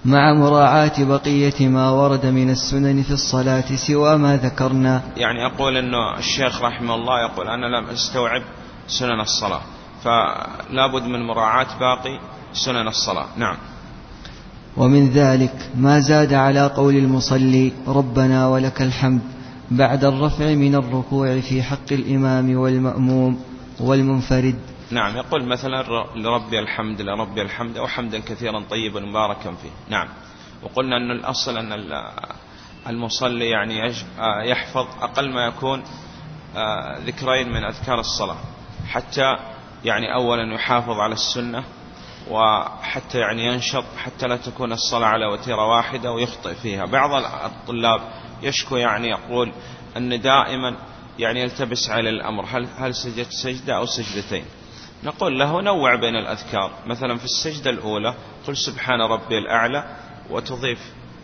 مع 0.05 0.33
مراعاة 0.33 1.03
بقية 1.03 1.67
ما 1.67 1.89
ورد 1.89 2.25
من 2.25 2.50
السنن 2.50 3.03
في 3.03 3.12
الصلاة 3.12 3.75
سوى 3.75 4.17
ما 4.17 4.38
ذكرنا. 4.38 5.01
يعني 5.17 5.39
يقول 5.41 5.77
أنه 5.77 6.17
الشيخ 6.17 6.62
رحمه 6.62 6.95
الله 6.95 7.21
يقول 7.21 7.47
أنا 7.47 7.65
لم 7.65 7.89
أستوعب 7.89 8.41
سنن 8.88 9.19
الصلاة. 9.21 9.62
فلا 10.03 10.88
بد 10.93 11.03
من 11.03 11.27
مراعاة 11.27 11.67
باقي 11.79 12.19
سنن 12.53 12.88
الصلاة. 12.88 13.25
نعم. 13.38 13.57
ومن 14.77 15.09
ذلك 15.09 15.69
ما 15.75 16.00
زاد 16.00 16.33
على 16.33 16.67
قول 16.67 16.95
المصلي 16.95 17.71
ربنا 17.88 18.47
ولك 18.47 18.81
الحمد. 18.81 19.21
بعد 19.77 20.06
الرفع 20.06 20.46
من 20.46 20.75
الركوع 20.75 21.39
في 21.39 21.63
حق 21.63 21.92
الإمام 21.92 22.58
والمأموم 22.58 23.44
والمنفرد. 23.80 24.60
نعم 24.92 25.18
يقول 25.18 25.46
مثلا 25.46 25.84
لربي 26.15 26.60
الحمد 26.60 27.01
لربي 27.01 27.42
الحمد 27.42 27.77
أو 27.77 27.88
حمدا 27.88 28.20
كثيرا 28.20 28.63
طيبا 28.70 29.00
مباركا 29.00 29.51
فيه. 29.51 29.70
نعم. 29.89 30.08
وقلنا 30.63 30.98
أن 30.98 31.12
الأصل 31.12 31.58
أن 31.58 31.94
المصلي 32.88 33.50
يعني 33.50 33.94
يحفظ 34.50 34.88
أقل 35.01 35.34
ما 35.34 35.46
يكون 35.46 35.84
آه، 36.56 37.00
ذكرين 37.00 37.50
من 37.50 37.63
أذكار 37.63 38.00
الصلاة. 38.00 38.38
حتى 38.89 39.38
يعني 39.86 40.13
أولا 40.13 40.53
يحافظ 40.53 41.00
على 41.00 41.13
السنة 41.13 41.63
وحتى 42.32 43.18
يعني 43.20 43.46
ينشط 43.46 43.86
حتى 43.98 44.27
لا 44.27 44.38
تكون 44.38 44.72
الصلاة 44.72 45.08
على 45.08 45.25
وتيرة 45.25 45.68
واحدة 45.68 46.12
ويخطئ 46.12 46.53
فيها. 46.53 46.86
بعض 46.86 47.24
الطلاب 47.46 48.01
يشكو 48.43 48.75
يعني 48.75 49.09
يقول 49.09 49.51
أن 49.97 50.21
دائما 50.21 50.75
يعني 51.19 51.41
يلتبس 51.41 51.89
على 51.89 52.09
الأمر. 52.09 52.45
هل, 52.45 52.67
هل 52.77 52.95
سجدت 52.95 53.31
سجدة 53.31 53.77
أو 53.77 53.85
سجدتين؟ 53.85 54.45
نقول 55.03 55.39
له 55.39 55.62
نوع 55.62 55.95
بين 55.95 56.15
الأذكار. 56.15 56.71
مثلا 56.85 57.17
في 57.17 57.25
السجدة 57.25 57.69
الأولى 57.69 58.15
قل 58.47 58.57
سبحان 58.57 59.01
ربي 59.01 59.38
الأعلى 59.38 59.97
وتضيف 60.29 60.79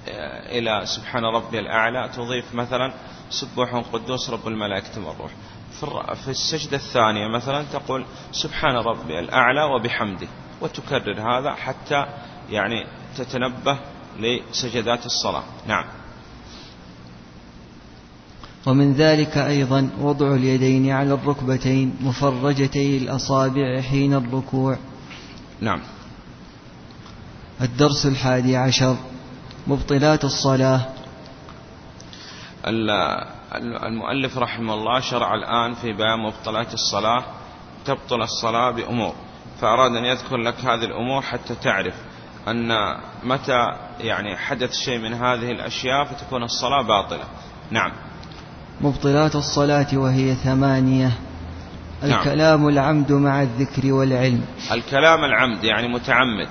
آه، 0.09 0.59
إلى 0.59 0.85
سبحان 0.85 1.25
ربي 1.25 1.59
الأعلى 1.59 2.09
تضيف 2.15 2.55
مثلا 2.55 2.93
سبوح 3.29 3.75
قدوس 3.75 4.29
رب 4.29 4.47
الملائكة 4.47 5.07
والروح. 5.07 5.31
في 6.15 6.27
السجدة 6.27 6.77
الثانية 6.77 7.27
مثلا 7.27 7.63
تقول 7.73 8.05
سبحان 8.31 8.75
ربي 8.75 9.19
الأعلى 9.19 9.63
وبحمده 9.63 10.27
وتكرر 10.61 11.21
هذا 11.21 11.53
حتى 11.53 12.05
يعني 12.49 12.87
تتنبه 13.17 13.79
لسجدات 14.19 15.05
الصلاة. 15.05 15.43
نعم. 15.67 15.85
ومن 18.65 18.93
ذلك 18.93 19.37
أيضا 19.37 19.89
وضع 19.99 20.35
اليدين 20.35 20.91
على 20.91 21.13
الركبتين 21.13 21.95
مفرجتي 22.01 22.97
الأصابع 22.97 23.81
حين 23.81 24.13
الركوع. 24.13 24.77
نعم. 25.61 25.81
الدرس 27.61 28.05
الحادي 28.05 28.57
عشر 28.57 28.95
مبطلات 29.67 30.23
الصلاة. 30.23 30.81
المؤلف 33.87 34.37
رحمه 34.37 34.73
الله 34.73 34.99
شرع 34.99 35.35
الآن 35.35 35.73
في 35.73 35.93
بيان 35.93 36.19
مبطلات 36.19 36.73
الصلاة. 36.73 37.23
تبطل 37.85 38.21
الصلاة 38.21 38.71
بأمور 38.71 39.15
فأراد 39.61 39.95
أن 39.95 40.05
يذكر 40.05 40.37
لك 40.37 40.55
هذه 40.59 40.85
الأمور 40.85 41.21
حتى 41.21 41.55
تعرف 41.55 41.95
أن 42.47 42.71
متى 43.23 43.67
يعني 43.99 44.37
حدث 44.37 44.73
شيء 44.73 44.99
من 44.99 45.13
هذه 45.13 45.51
الأشياء 45.51 46.05
فتكون 46.05 46.43
الصلاة 46.43 46.81
باطلة. 46.81 47.23
نعم. 47.71 47.91
مبطلات 48.81 49.35
الصلاة 49.35 49.87
وهي 49.93 50.35
ثمانية. 50.35 51.11
نعم. 52.01 52.11
الكلام 52.11 52.67
العمد 52.67 53.11
مع 53.11 53.41
الذكر 53.41 53.93
والعلم. 53.93 54.45
الكلام 54.71 55.23
العمد 55.23 55.63
يعني 55.63 55.87
متعمد. 55.87 56.49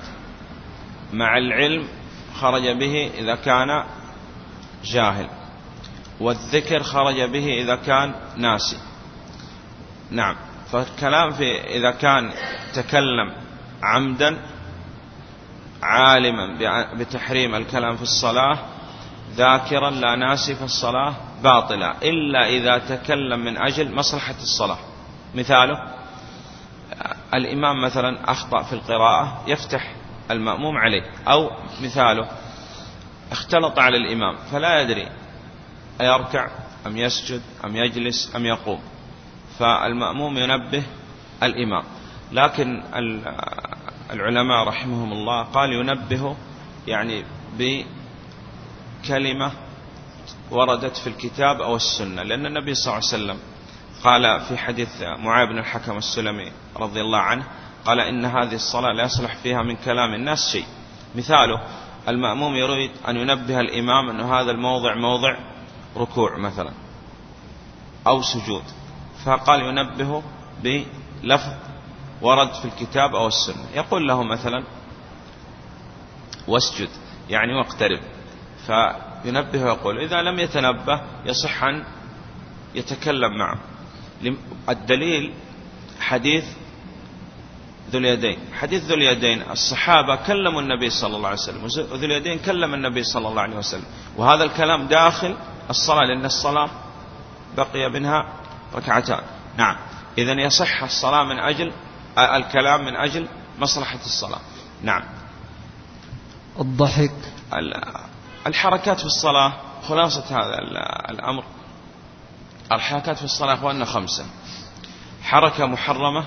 مع 1.13 1.37
العلم 1.37 1.87
خرج 2.35 2.63
به 2.79 3.11
إذا 3.17 3.35
كان 3.35 3.83
جاهل. 4.83 5.29
والذكر 6.19 6.83
خرج 6.83 7.21
به 7.21 7.45
إذا 7.63 7.75
كان 7.75 8.13
ناسي. 8.37 8.77
نعم. 10.11 10.35
فالكلام 10.71 11.31
في 11.31 11.61
إذا 11.61 11.91
كان 11.91 12.31
تكلم 12.73 13.33
عمدا 13.83 14.37
عالما 15.83 16.57
بتحريم 16.93 17.55
الكلام 17.55 17.95
في 17.95 18.01
الصلاة 18.01 18.57
ذاكرا 19.35 19.89
لا 19.89 20.15
ناسي 20.15 20.55
في 20.55 20.63
الصلاة 20.63 21.15
باطلة 21.43 21.91
إلا 21.91 22.47
إذا 22.49 22.77
تكلم 22.77 23.39
من 23.39 23.57
أجل 23.57 23.95
مصلحة 23.95 24.35
الصلاة. 24.41 24.77
مثاله 25.35 25.93
الإمام 27.33 27.81
مثلا 27.81 28.31
أخطأ 28.31 28.63
في 28.63 28.73
القراءة 28.73 29.43
يفتح 29.47 29.95
المأموم 30.31 30.77
عليه. 30.77 31.03
أو 31.27 31.51
مثاله 31.81 32.27
اختلط 33.31 33.79
على 33.79 33.97
الإمام 33.97 34.35
فلا 34.51 34.81
يدري 34.81 35.07
أيركع 36.01 36.47
أم 36.87 36.97
يسجد 36.97 37.41
أم 37.65 37.75
يجلس 37.75 38.35
أم 38.35 38.45
يقوم. 38.45 38.79
فالمأموم 39.59 40.37
ينبه 40.37 40.83
الإمام. 41.43 41.83
لكن 42.31 42.83
العلماء 44.11 44.67
رحمهم 44.67 45.11
الله 45.11 45.43
قال 45.43 45.73
ينبه 45.73 46.35
يعني 46.87 47.23
بكلمة 49.03 49.51
وردت 50.51 50.97
في 50.97 51.07
الكتاب 51.07 51.61
أو 51.61 51.75
السنة 51.75 52.23
لأن 52.23 52.45
النبي 52.45 52.75
صلى 52.75 52.93
الله 52.93 52.95
عليه 52.95 53.23
وسلم 53.23 53.39
قال 54.03 54.41
في 54.41 54.57
حديث 54.57 55.01
معاذ 55.01 55.47
بن 55.47 55.57
الحكم 55.57 55.97
السلمي 55.97 56.51
رضي 56.75 57.01
الله 57.01 57.19
عنه 57.19 57.43
قال 57.85 57.99
إن 57.99 58.25
هذه 58.25 58.55
الصلاة 58.55 58.91
لا 58.91 59.03
يصلح 59.03 59.35
فيها 59.35 59.63
من 59.63 59.75
كلام 59.75 60.13
الناس 60.13 60.51
شيء. 60.51 60.65
مثاله 61.15 61.61
المأموم 62.07 62.55
يريد 62.55 62.91
أن 63.07 63.17
ينبه 63.17 63.59
الإمام 63.59 64.09
أن 64.09 64.21
هذا 64.21 64.51
الموضع 64.51 64.95
موضع 64.95 65.37
ركوع 65.97 66.37
مثلا 66.37 66.71
أو 68.07 68.21
سجود 68.21 68.63
فقال 69.25 69.61
ينبهه 69.61 70.23
بلفظ 70.63 71.53
ورد 72.21 72.53
في 72.53 72.65
الكتاب 72.65 73.15
أو 73.15 73.27
السنة. 73.27 73.65
يقول 73.75 74.07
له 74.07 74.23
مثلا 74.23 74.63
واسجد 76.47 76.89
يعني 77.29 77.53
واقترب. 77.53 77.99
فينبه 79.23 79.63
ويقول 79.63 79.99
إذا 79.99 80.21
لم 80.21 80.39
يتنبه 80.39 81.01
يصح 81.25 81.63
أن 81.63 81.83
يتكلم 82.75 83.37
معه. 83.37 83.59
الدليل 84.69 85.33
حديث 85.99 86.45
ذو 87.91 87.99
اليدين. 87.99 88.39
حديث 88.53 88.83
ذو 88.83 88.95
اليدين 88.95 89.43
الصحابة 89.51 90.15
كلموا 90.15 90.61
النبي 90.61 90.89
صلى 90.89 91.15
الله 91.17 91.27
عليه 91.27 91.39
وسلم 91.39 91.63
وذو 91.63 92.05
اليدين 92.05 92.39
كلم 92.39 92.73
النبي 92.73 93.03
صلى 93.03 93.27
الله 93.27 93.41
عليه 93.41 93.57
وسلم. 93.57 93.85
وهذا 94.17 94.43
الكلام 94.43 94.87
داخل 94.87 95.35
الصلاة 95.69 96.03
لأن 96.03 96.25
الصلاة 96.25 96.69
بقي 97.57 97.89
منها 97.89 98.33
ركعتان. 98.75 99.21
نعم. 99.57 99.75
إذا 100.17 100.33
يصح 100.33 100.83
الصلاة 100.83 101.23
من 101.23 101.39
أجل 101.39 101.71
الكلام 102.17 102.85
من 102.85 102.95
أجل 102.95 103.27
مصلحة 103.59 103.99
الصلاة. 104.05 104.41
نعم. 104.83 105.03
الضحك. 106.59 107.11
الحركات 108.47 108.99
في 108.99 109.05
الصلاة 109.05 109.53
خلاصة 109.87 110.25
هذا 110.29 110.59
الأمر. 111.09 111.43
الحركات 112.71 113.17
في 113.17 113.23
الصلاة 113.23 113.53
أخواننا 113.53 113.85
خمسة. 113.85 114.25
حركة 115.23 115.65
محرمة 115.65 116.25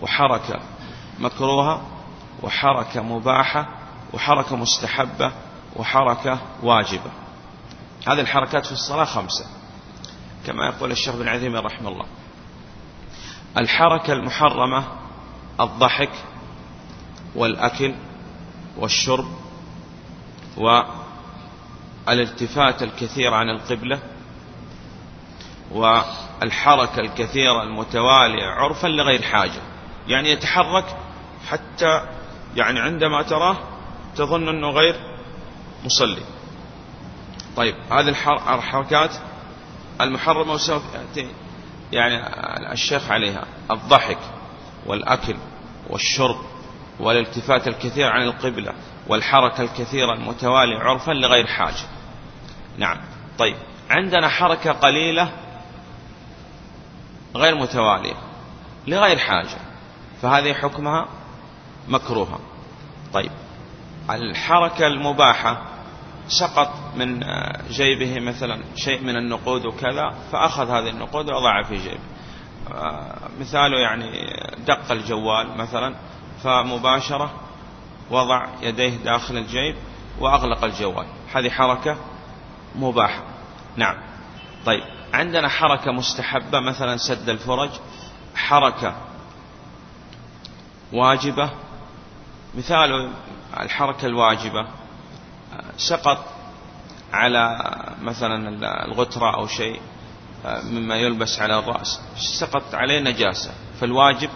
وحركة 0.00 0.60
مكروهة 1.18 1.82
وحركة 2.42 3.02
مباحة 3.02 3.68
وحركة 4.12 4.56
مستحبة 4.56 5.32
وحركة 5.76 6.38
واجبة. 6.62 7.10
هذه 8.06 8.20
الحركات 8.20 8.66
في 8.66 8.72
الصلاة 8.72 9.04
خمسة. 9.04 9.46
كما 10.46 10.66
يقول 10.66 10.90
الشيخ 10.90 11.16
بن 11.16 11.28
عثيمين 11.28 11.60
رحمه 11.60 11.88
الله. 11.88 12.06
الحركة 13.58 14.12
المحرمة 14.12 14.84
الضحك 15.60 16.12
والأكل 17.34 17.94
والشرب 18.76 19.26
والالتفات 22.06 22.82
الكثير 22.82 23.34
عن 23.34 23.50
القبلة 23.50 24.00
والحركة 25.70 27.00
الكثيرة 27.00 27.62
المتوالية 27.62 28.46
عرفا 28.46 28.86
لغير 28.88 29.22
حاجة. 29.22 29.62
يعني 30.08 30.30
يتحرك 30.30 30.96
حتى 31.48 32.06
يعني 32.56 32.80
عندما 32.80 33.22
تراه 33.22 33.56
تظن 34.16 34.48
أنه 34.48 34.70
غير 34.70 34.96
مصلي. 35.84 36.22
طيب 37.56 37.74
هذه 37.90 38.08
الحركات 38.08 39.10
المحرمة 40.00 40.52
وسوف 40.52 40.82
يأتي 40.94 41.30
يعني 41.92 42.22
الشيخ 42.72 43.10
عليها. 43.10 43.44
الضحك 43.70 44.18
والأكل 44.86 45.36
والشرب 45.90 46.36
والالتفات 47.00 47.68
الكثير 47.68 48.06
عن 48.06 48.22
القبلة 48.22 48.72
والحركة 49.08 49.62
الكثيرة 49.62 50.12
المتوالية 50.12 50.78
عرفا 50.78 51.12
لغير 51.12 51.46
حاجة. 51.46 51.86
نعم. 52.78 52.96
طيب. 53.38 53.56
عندنا 53.90 54.28
حركة 54.28 54.72
قليلة 54.72 55.32
غير 57.36 57.54
متوالية 57.54 58.14
لغير 58.86 59.18
حاجة. 59.18 59.58
فهذه 60.22 60.52
حكمها 60.52 61.08
مكروهة. 61.88 62.38
طيب. 63.12 63.30
الحركة 64.10 64.86
المباحة 64.86 65.62
سقط 66.28 66.72
من 66.96 67.20
جيبه 67.70 68.20
مثلا 68.20 68.62
شيء 68.76 69.02
من 69.02 69.16
النقود 69.16 69.66
وكذا 69.66 70.14
فأخذ 70.32 70.70
هذه 70.70 70.88
النقود 70.88 71.30
ووضعها 71.30 71.62
في 71.62 71.76
جيبه. 71.76 72.00
مثاله 73.40 73.78
يعني 73.78 74.10
دق 74.66 74.92
الجوال 74.92 75.56
مثلا 75.56 75.94
فمباشرة 76.44 77.30
وضع 78.10 78.46
يديه 78.62 78.96
داخل 78.96 79.36
الجيب 79.36 79.76
وأغلق 80.18 80.64
الجوال. 80.64 81.06
هذه 81.34 81.50
حركة 81.50 81.96
مباحة. 82.74 83.22
نعم. 83.76 83.96
طيب. 84.66 84.82
عندنا 85.14 85.48
حركة 85.48 85.92
مستحبة 85.92 86.60
مثلا 86.60 86.96
سد 86.96 87.28
الفرج. 87.28 87.70
حركة 88.34 88.96
واجبة. 90.92 91.50
مثال 92.54 93.10
الحركة 93.60 94.06
الواجبة. 94.06 94.66
سقط 95.76 96.24
على 97.12 97.58
مثلا 98.02 98.48
الغترة 98.84 99.34
أو 99.34 99.46
شيء 99.46 99.80
مما 100.44 100.96
يلبس 100.96 101.40
على 101.40 101.58
الرأس. 101.58 102.00
سقط 102.16 102.74
عليه 102.74 103.00
نجاسة. 103.00 103.50
فالواجب 103.80 104.30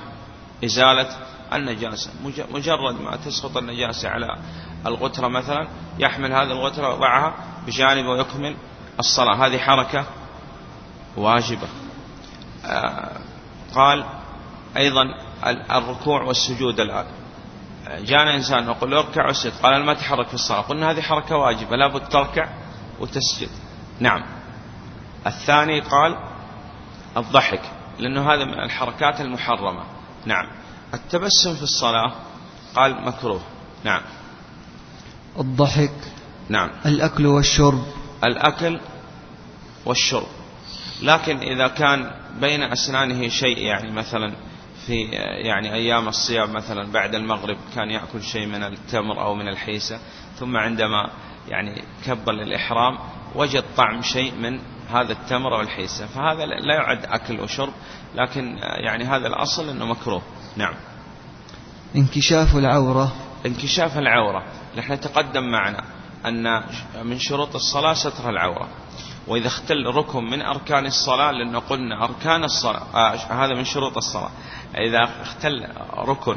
إزالة 0.64 1.16
النجاسة. 1.52 2.10
مجرد 2.50 3.00
ما 3.00 3.16
تسقط 3.16 3.56
النجاسة 3.56 4.08
على 4.08 4.38
الغترة 4.86 5.28
مثلا 5.28 5.68
يحمل 5.98 6.32
هذه 6.32 6.52
الغترة 6.52 6.88
ويضعها 6.88 7.34
بجانبه 7.66 8.08
ويكمل 8.08 8.56
الصلاة. 8.98 9.46
هذه 9.46 9.58
حركة 9.58 10.04
واجبة. 11.16 11.68
آه، 12.64 13.18
قال 13.74 14.04
أيضا 14.76 15.02
الركوع 15.70 16.22
والسجود 16.22 16.80
الآن. 16.80 17.06
جاءنا 17.88 18.34
إنسان 18.34 18.66
نقول 18.66 18.94
اركع 18.94 19.26
واسجد 19.26 19.52
قال 19.62 19.84
ما 19.84 19.94
تحرك 19.94 20.28
في 20.28 20.34
الصلاة. 20.34 20.60
قلنا 20.60 20.90
هذه 20.90 21.00
حركة 21.00 21.36
واجبة. 21.36 21.76
لابد 21.76 22.08
تركع 22.08 22.48
وتسجد. 23.00 23.50
نعم. 24.00 24.24
الثاني 25.26 25.80
قال 25.80 26.18
الضحك 27.16 27.62
لأنه 27.98 28.32
هذا 28.32 28.44
من 28.44 28.60
الحركات 28.60 29.20
المحرمة. 29.20 29.84
نعم. 30.26 30.63
التبسم 30.94 31.54
في 31.54 31.62
الصلاة 31.62 32.12
قال 32.74 33.04
مكروه. 33.04 33.40
نعم. 33.84 34.02
الضحك. 35.38 35.92
نعم. 36.48 36.70
الأكل 36.86 37.26
والشرب. 37.26 37.84
الأكل 38.24 38.80
والشرب. 39.86 40.26
لكن 41.02 41.38
إذا 41.38 41.68
كان 41.68 42.10
بين 42.40 42.62
أسنانه 42.62 43.28
شيء 43.28 43.58
يعني 43.58 43.90
مثلا 43.90 44.34
في 44.86 45.02
يعني 45.44 45.74
أيام 45.74 46.08
الصيام 46.08 46.52
مثلا 46.52 46.92
بعد 46.92 47.14
المغرب 47.14 47.56
كان 47.74 47.90
يأكل 47.90 48.22
شيء 48.22 48.46
من 48.46 48.62
التمر 48.62 49.20
أو 49.20 49.34
من 49.34 49.48
الحيسة 49.48 49.98
ثم 50.38 50.56
عندما 50.56 51.10
يعني 51.48 51.84
كبر 52.06 52.32
الإحرام 52.32 52.98
وجد 53.34 53.64
طعم 53.76 54.02
شيء 54.02 54.34
من 54.34 54.60
هذا 54.90 55.12
التمر 55.12 55.56
أو 55.56 55.60
الحيسة 55.60 56.06
فهذا 56.06 56.46
لا 56.46 56.74
يعد 56.74 57.04
أكل 57.04 57.40
وشرب 57.40 57.72
لكن 58.14 58.58
يعني 58.60 59.04
هذا 59.04 59.26
الأصل 59.26 59.68
أنه 59.68 59.86
مكروه. 59.86 60.22
نعم. 60.56 60.74
انكشاف 61.96 62.56
العورة. 62.56 63.12
انكشاف 63.46 63.98
العورة. 63.98 64.44
نحن 64.76 65.00
تقدم 65.00 65.50
معنا 65.50 65.84
أن 66.26 66.62
من 67.02 67.18
شروط 67.18 67.54
الصلاة 67.54 67.94
ستر 67.94 68.30
العورة. 68.30 68.68
وإذا 69.26 69.46
اختل 69.46 69.86
ركن 69.86 70.24
من 70.24 70.42
أركان 70.42 70.86
الصلاة 70.86 71.30
لأنه 71.30 71.58
قلنا 71.58 72.04
أركان 72.04 72.44
الصلاة 72.44 72.82
آه 72.94 73.44
هذا 73.44 73.54
من 73.54 73.64
شروط 73.64 73.96
الصلاة. 73.96 74.30
إذا 74.74 75.22
اختل 75.22 75.68
ركن 75.94 76.36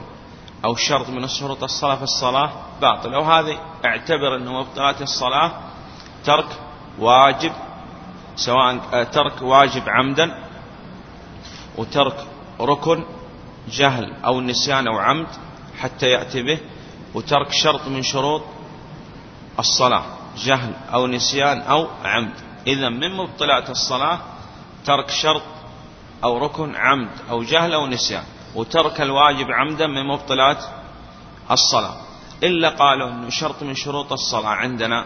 أو 0.66 0.76
شرط 0.76 1.10
من 1.10 1.28
شروط 1.28 1.64
الصلاة 1.64 1.96
في 1.96 2.04
الصلاة 2.04 2.52
باطل 2.82 3.16
وهذه 3.16 3.60
اعتبر 3.86 4.36
أنه 4.36 4.54
مبطلات 4.54 5.02
الصلاة 5.02 5.52
ترك 6.24 6.48
واجب 7.00 7.52
سواء 8.36 8.80
آه، 8.94 9.04
ترك 9.04 9.42
واجب 9.42 9.84
عمدا 9.88 10.44
وترك 11.78 12.28
ركن 12.62 13.04
جهل 13.72 14.14
أو 14.26 14.42
نسيان 14.42 14.88
أو 14.88 14.98
عمد 14.98 15.28
حتى 15.80 16.06
يأتي 16.06 16.42
به 16.42 16.60
وترك 17.14 17.52
شرط 17.52 17.88
من 17.88 18.04
شروط 18.04 18.44
الصلاة 19.60 20.04
جهل 20.38 20.74
أو 20.94 21.08
نسيان 21.08 21.62
أو 21.62 21.88
عمد. 22.04 22.34
إذا 22.68 22.90
من 22.90 23.18
مبطلات 23.18 23.70
الصلاة 23.70 24.20
ترك 24.86 25.10
شرط 25.10 25.44
أو 26.24 26.38
ركن 26.38 26.76
عمد 26.76 27.10
أو 27.30 27.44
جهل 27.44 27.74
أو 27.74 27.88
نسيان 27.88 28.24
وترك 28.56 29.02
الواجب 29.02 29.52
عمدا 29.52 29.88
من 29.88 30.08
مبطلات 30.08 30.64
الصلاة. 31.52 31.96
إلا 32.44 32.70
قالوا 32.70 33.10
أنه 33.10 33.30
شرط 33.30 33.64
من 33.64 33.76
شروط 33.76 34.12
الصلاة 34.12 34.50
عندنا 34.50 35.06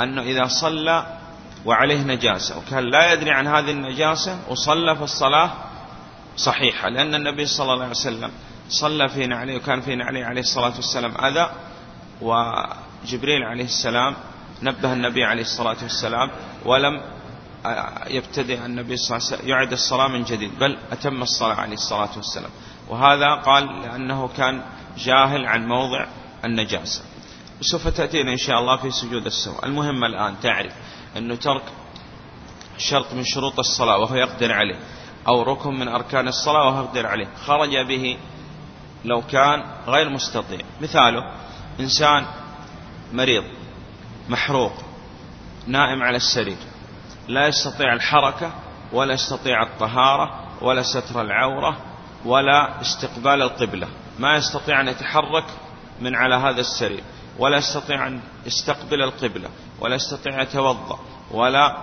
أنه 0.00 0.22
إذا 0.22 0.46
صلى 0.46 1.18
وعليه 1.64 2.02
نجاسة 2.02 2.58
وكان 2.58 2.84
لا 2.84 3.12
يدري 3.12 3.30
عن 3.30 3.46
هذه 3.46 3.70
النجاسة 3.70 4.38
وصلى 4.48 4.96
في 4.96 5.02
الصلاة 5.02 5.50
صحيحة 6.38 6.88
لأن 6.88 7.14
النبي 7.14 7.46
صلى 7.46 7.72
الله 7.72 7.84
عليه 7.84 7.90
وسلم 7.90 8.30
صلى 8.68 9.08
في 9.08 9.26
نعليه 9.26 9.56
وكان 9.56 9.80
في 9.80 9.94
نعليه 9.96 10.24
عليه 10.24 10.40
الصلاة 10.40 10.76
والسلام 10.76 11.24
أذى 11.24 11.50
وجبريل 12.20 13.42
عليه 13.42 13.64
السلام 13.64 14.16
نبه 14.62 14.92
النبي 14.92 15.24
عليه 15.24 15.42
الصلاة 15.42 15.76
والسلام 15.82 16.30
ولم 16.64 17.02
يبتدئ 18.06 18.64
النبي 18.66 18.96
صلى 18.96 19.16
الله 19.16 19.26
عليه 19.26 19.36
وسلم 19.36 19.48
يعد 19.48 19.72
الصلاة 19.72 20.08
من 20.08 20.24
جديد 20.24 20.58
بل 20.58 20.78
أتم 20.92 21.22
الصلاة 21.22 21.54
عليه 21.54 21.74
الصلاة 21.74 22.10
والسلام. 22.16 22.50
وهذا 22.88 23.34
قال 23.34 23.82
لأنه 23.82 24.28
كان 24.28 24.62
جاهل 24.98 25.46
عن 25.46 25.66
موضع 25.66 26.06
النجاسة. 26.44 27.02
وسوف 27.60 27.88
تأتينا 27.88 28.32
إن 28.32 28.36
شاء 28.36 28.58
الله 28.58 28.76
في 28.76 28.90
سجود 28.90 29.26
السهو 29.26 29.54
المهم 29.64 30.04
الآن 30.04 30.34
تعرف 30.42 30.72
أنه 31.16 31.34
ترك 31.34 31.62
شرط 32.78 33.12
من 33.12 33.24
شروط 33.24 33.58
الصلاة 33.58 33.98
وهو 33.98 34.14
يقدر 34.14 34.52
عليه. 34.52 34.78
أو 35.28 35.42
ركن 35.42 35.74
من 35.74 35.88
أركان 35.88 36.28
الصلاة 36.28 36.66
وهو 36.66 36.84
يقدر 36.84 37.06
عليه. 37.06 37.28
خرج 37.46 37.86
به 37.86 38.18
لو 39.04 39.22
كان 39.22 39.64
غير 39.86 40.08
مستطيع. 40.08 40.60
مثاله 40.80 41.32
إنسان 41.80 42.26
مريض 43.12 43.44
محروق 44.28 44.72
نائم 45.66 46.02
على 46.02 46.16
السرير. 46.16 46.56
لا 47.28 47.46
يستطيع 47.46 47.92
الحركة 47.92 48.52
ولا 48.92 49.14
يستطيع 49.14 49.62
الطهارة 49.62 50.40
ولا 50.62 50.82
ستر 50.82 51.22
العورة 51.22 51.76
ولا 52.24 52.80
استقبال 52.80 53.42
القبلة. 53.42 53.88
ما 54.18 54.36
يستطيع 54.36 54.80
أن 54.80 54.88
يتحرك 54.88 55.44
من 56.00 56.14
على 56.14 56.34
هذا 56.34 56.60
السرير. 56.60 57.02
ولا 57.38 57.56
يستطيع 57.56 58.06
أن 58.06 58.20
يستقبل 58.46 59.02
القبلة. 59.02 59.48
ولا 59.80 59.94
يستطيع 59.94 60.42
يتوضأ. 60.42 60.98
ولا 61.30 61.76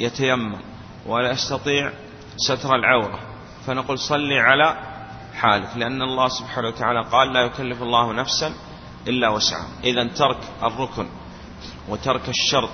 يتيمم. 0.00 0.60
ولا 1.06 1.30
يستطيع 1.30 1.92
ستر 2.36 2.74
العورة. 2.74 3.18
فنقول 3.66 3.98
صلي 3.98 4.38
على 4.38 4.76
حالك 5.34 5.76
لأن 5.76 6.02
الله 6.02 6.28
سبحانه 6.28 6.68
وتعالى 6.68 7.04
قال 7.12 7.32
لا 7.32 7.40
يكلف 7.40 7.82
الله 7.82 8.12
نفسا 8.12 8.52
إلا 9.08 9.28
وسعها. 9.28 9.68
إذا 9.84 10.04
ترك 10.04 10.38
الركن 10.62 11.06
وترك 11.88 12.28
الشرط 12.28 12.70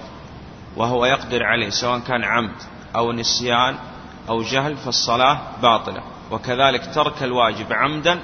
وهو 0.77 1.05
يقدر 1.05 1.43
عليه 1.43 1.71
سواء 1.71 1.99
كان 1.99 2.25
عمد 2.25 2.57
أو 2.97 3.13
نسيان 3.13 3.79
أو 4.29 4.43
جهل 4.43 4.77
فالصلاة 4.77 5.39
باطلة. 5.63 6.03
وكذلك 6.31 6.95
ترك 6.95 7.23
الواجب 7.23 7.73
عمدا 7.73 8.21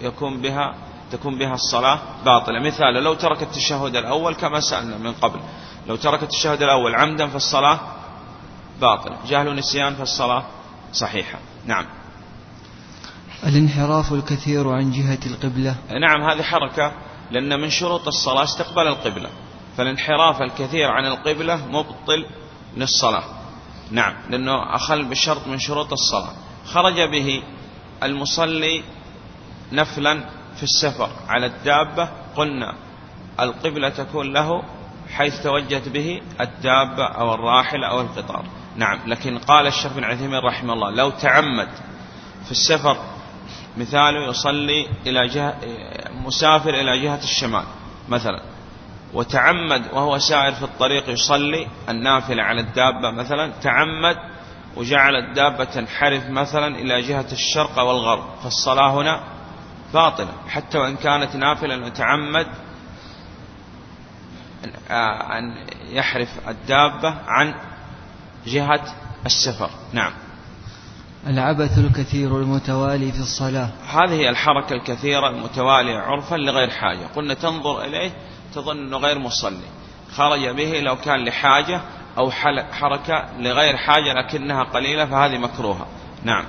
يكون 0.00 0.42
بها 0.42 0.74
تكون 1.12 1.38
بها 1.38 1.54
الصلاة 1.54 1.98
باطلة. 2.24 2.60
مثال 2.60 2.94
لو 2.94 3.14
ترك 3.14 3.42
التشهد 3.42 3.96
الأول 3.96 4.34
كما 4.34 4.60
سألنا 4.60 4.98
من 4.98 5.12
قبل 5.12 5.40
لو 5.86 5.96
ترك 5.96 6.22
التشهد 6.22 6.62
الأول 6.62 6.94
عمدا 6.94 7.26
فالصلاة 7.26 7.80
باطلة 8.80 9.18
جهل 9.26 9.56
نسيان 9.56 9.94
فالصلاة 9.94 10.44
صحيحة. 10.92 11.38
نعم. 11.66 11.86
الانحراف 13.46 14.12
الكثير 14.12 14.68
عن 14.68 14.92
جهة 14.92 15.18
القبلة. 15.26 15.76
نعم 16.00 16.22
هذه 16.22 16.42
حركة 16.42 16.92
لأن 17.30 17.60
من 17.60 17.70
شروط 17.70 18.06
الصلاة 18.06 18.44
استقبال 18.44 18.88
القبلة. 18.88 19.30
فالانحراف 19.76 20.42
الكثير 20.42 20.90
عن 20.90 21.06
القبلة 21.06 21.66
مبطل 21.66 22.26
للصلاة. 22.76 23.24
نعم 23.90 24.14
لأنه 24.30 24.74
أخل 24.74 25.04
بشرط 25.04 25.46
من 25.46 25.58
شروط 25.58 25.92
الصلاة. 25.92 26.32
خرج 26.66 27.10
به 27.10 27.42
المصلي 28.02 28.82
نفلا 29.72 30.24
في 30.56 30.62
السفر 30.62 31.10
على 31.28 31.46
الدابة. 31.46 32.08
قلنا 32.36 32.74
القبلة 33.40 33.88
تكون 33.88 34.32
له 34.32 34.62
حيث 35.10 35.42
توجهت 35.42 35.88
به 35.88 36.20
الدابة 36.40 37.06
أو 37.06 37.34
الراحلة 37.34 37.86
أو 37.86 38.00
القطار. 38.00 38.44
نعم 38.76 38.98
لكن 39.06 39.38
قال 39.38 39.66
الشيخ 39.66 39.92
بن 39.92 40.04
عثيمين 40.04 40.38
رحمه 40.38 40.72
الله 40.72 40.90
لو 40.90 41.10
تعمد 41.10 41.68
في 42.44 42.50
السفر 42.50 42.96
مثاله 43.76 44.28
يصلي 44.28 44.88
إلى 45.06 45.28
جهة 45.28 45.56
مسافر 46.24 46.74
إلى 46.74 47.02
جهة 47.02 47.20
الشمال 47.22 47.64
مثلا 48.08 48.42
وتعمد 49.14 49.82
وهو 49.92 50.18
سائر 50.18 50.52
في 50.52 50.62
الطريق 50.62 51.10
يصلي 51.10 51.66
النافلة 51.88 52.42
على 52.42 52.60
الدابة 52.60 53.10
مثلا 53.10 53.52
تعمد 53.62 54.16
وجعل 54.76 55.16
الدابة 55.16 55.64
تنحرف 55.64 56.30
مثلا 56.30 56.66
إلى 56.66 57.00
جهة 57.00 57.26
الشرق 57.32 57.78
والغرب 57.78 58.24
فالصلاة 58.42 59.00
هنا 59.00 59.20
باطلة 59.94 60.32
حتى 60.48 60.78
وإن 60.78 60.96
كانت 60.96 61.36
نافلة 61.36 61.86
وتعمد 61.86 62.46
أن 64.90 65.66
يحرف 65.90 66.48
الدابة 66.48 67.14
عن 67.26 67.54
جهة 68.46 68.80
السفر. 69.26 69.70
نعم. 69.92 70.12
العبث 71.26 71.78
الكثير 71.78 72.36
المتوالي 72.36 73.12
في 73.12 73.20
الصلاة. 73.20 73.68
هذه 73.88 74.28
الحركة 74.28 74.72
الكثيرة 74.72 75.28
المتوالية 75.28 75.98
عرفا 75.98 76.36
لغير 76.36 76.70
حاجة. 76.70 77.06
قلنا 77.16 77.34
تنظر 77.34 77.84
إليه 77.84 78.10
تظن 78.54 78.76
أنه 78.76 78.96
غير 78.96 79.18
مصلي. 79.18 79.66
خرج 80.14 80.48
به 80.48 80.80
لو 80.80 80.96
كان 80.96 81.24
لحاجة 81.24 81.80
أو 82.18 82.30
حركة 82.72 83.24
لغير 83.38 83.76
حاجة 83.76 84.12
لكنها 84.12 84.64
قليلة 84.64 85.06
فهذه 85.06 85.38
مكروهة. 85.38 85.86
نعم. 86.24 86.44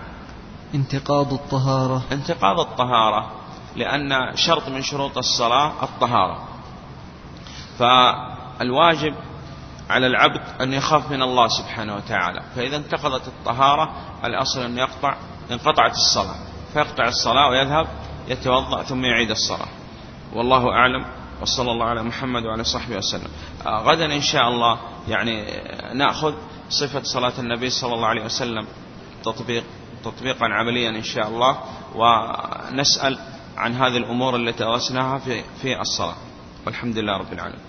انتقاض 0.75 1.33
الطهارة. 1.33 2.01
انتقاض 2.11 2.59
الطهارة 2.59 3.31
لأن 3.75 4.35
شرط 4.35 4.69
من 4.69 4.81
شروط 4.81 5.17
الصلاة 5.17 5.83
الطهارة. 5.83 6.47
فالواجب 7.79 9.13
على 9.89 10.07
العبد 10.07 10.41
أن 10.61 10.73
يخاف 10.73 11.11
من 11.11 11.21
الله 11.21 11.47
سبحانه 11.47 11.95
وتعالى. 11.95 12.41
فإذا 12.55 12.77
انتقضت 12.77 13.27
الطهارة 13.27 13.91
الأصل 14.25 14.61
أن 14.61 14.77
يقطع 14.77 15.15
انقطعت 15.51 15.91
الصلاة. 15.91 16.35
فيقطع 16.73 17.07
الصلاة 17.07 17.49
ويذهب 17.49 17.87
يتوضأ 18.27 18.83
ثم 18.83 19.05
يعيد 19.05 19.31
الصلاة. 19.31 19.67
والله 20.33 20.71
أعلم. 20.71 21.05
وصلى 21.41 21.71
الله 21.71 21.85
على 21.85 22.03
محمد 22.03 22.45
وعلى 22.45 22.63
صحبه 22.63 22.97
وسلم. 22.97 23.27
آه، 23.65 23.81
غدا 23.81 24.05
إن 24.05 24.21
شاء 24.21 24.47
الله 24.47 24.79
يعني 25.07 25.45
نأخذ 25.93 26.33
صفة 26.69 27.03
صلاة 27.03 27.33
النبي 27.39 27.69
صلى 27.69 27.93
الله 27.93 28.07
عليه 28.07 28.25
وسلم 28.25 28.67
تطبيق 29.23 29.63
تطبيقا 30.03 30.45
عمليا 30.45 30.89
إن 30.89 31.03
شاء 31.03 31.27
الله 31.27 31.57
ونسأل 31.95 33.19
عن 33.57 33.73
هذه 33.75 33.97
الأمور 33.97 34.35
التي 34.35 34.63
درسناها 34.63 35.17
في 35.17 35.43
في 35.61 35.81
الصلاة. 35.81 36.15
والحمد 36.65 36.97
لله 36.97 37.17
رب 37.17 37.33
العالمين. 37.33 37.67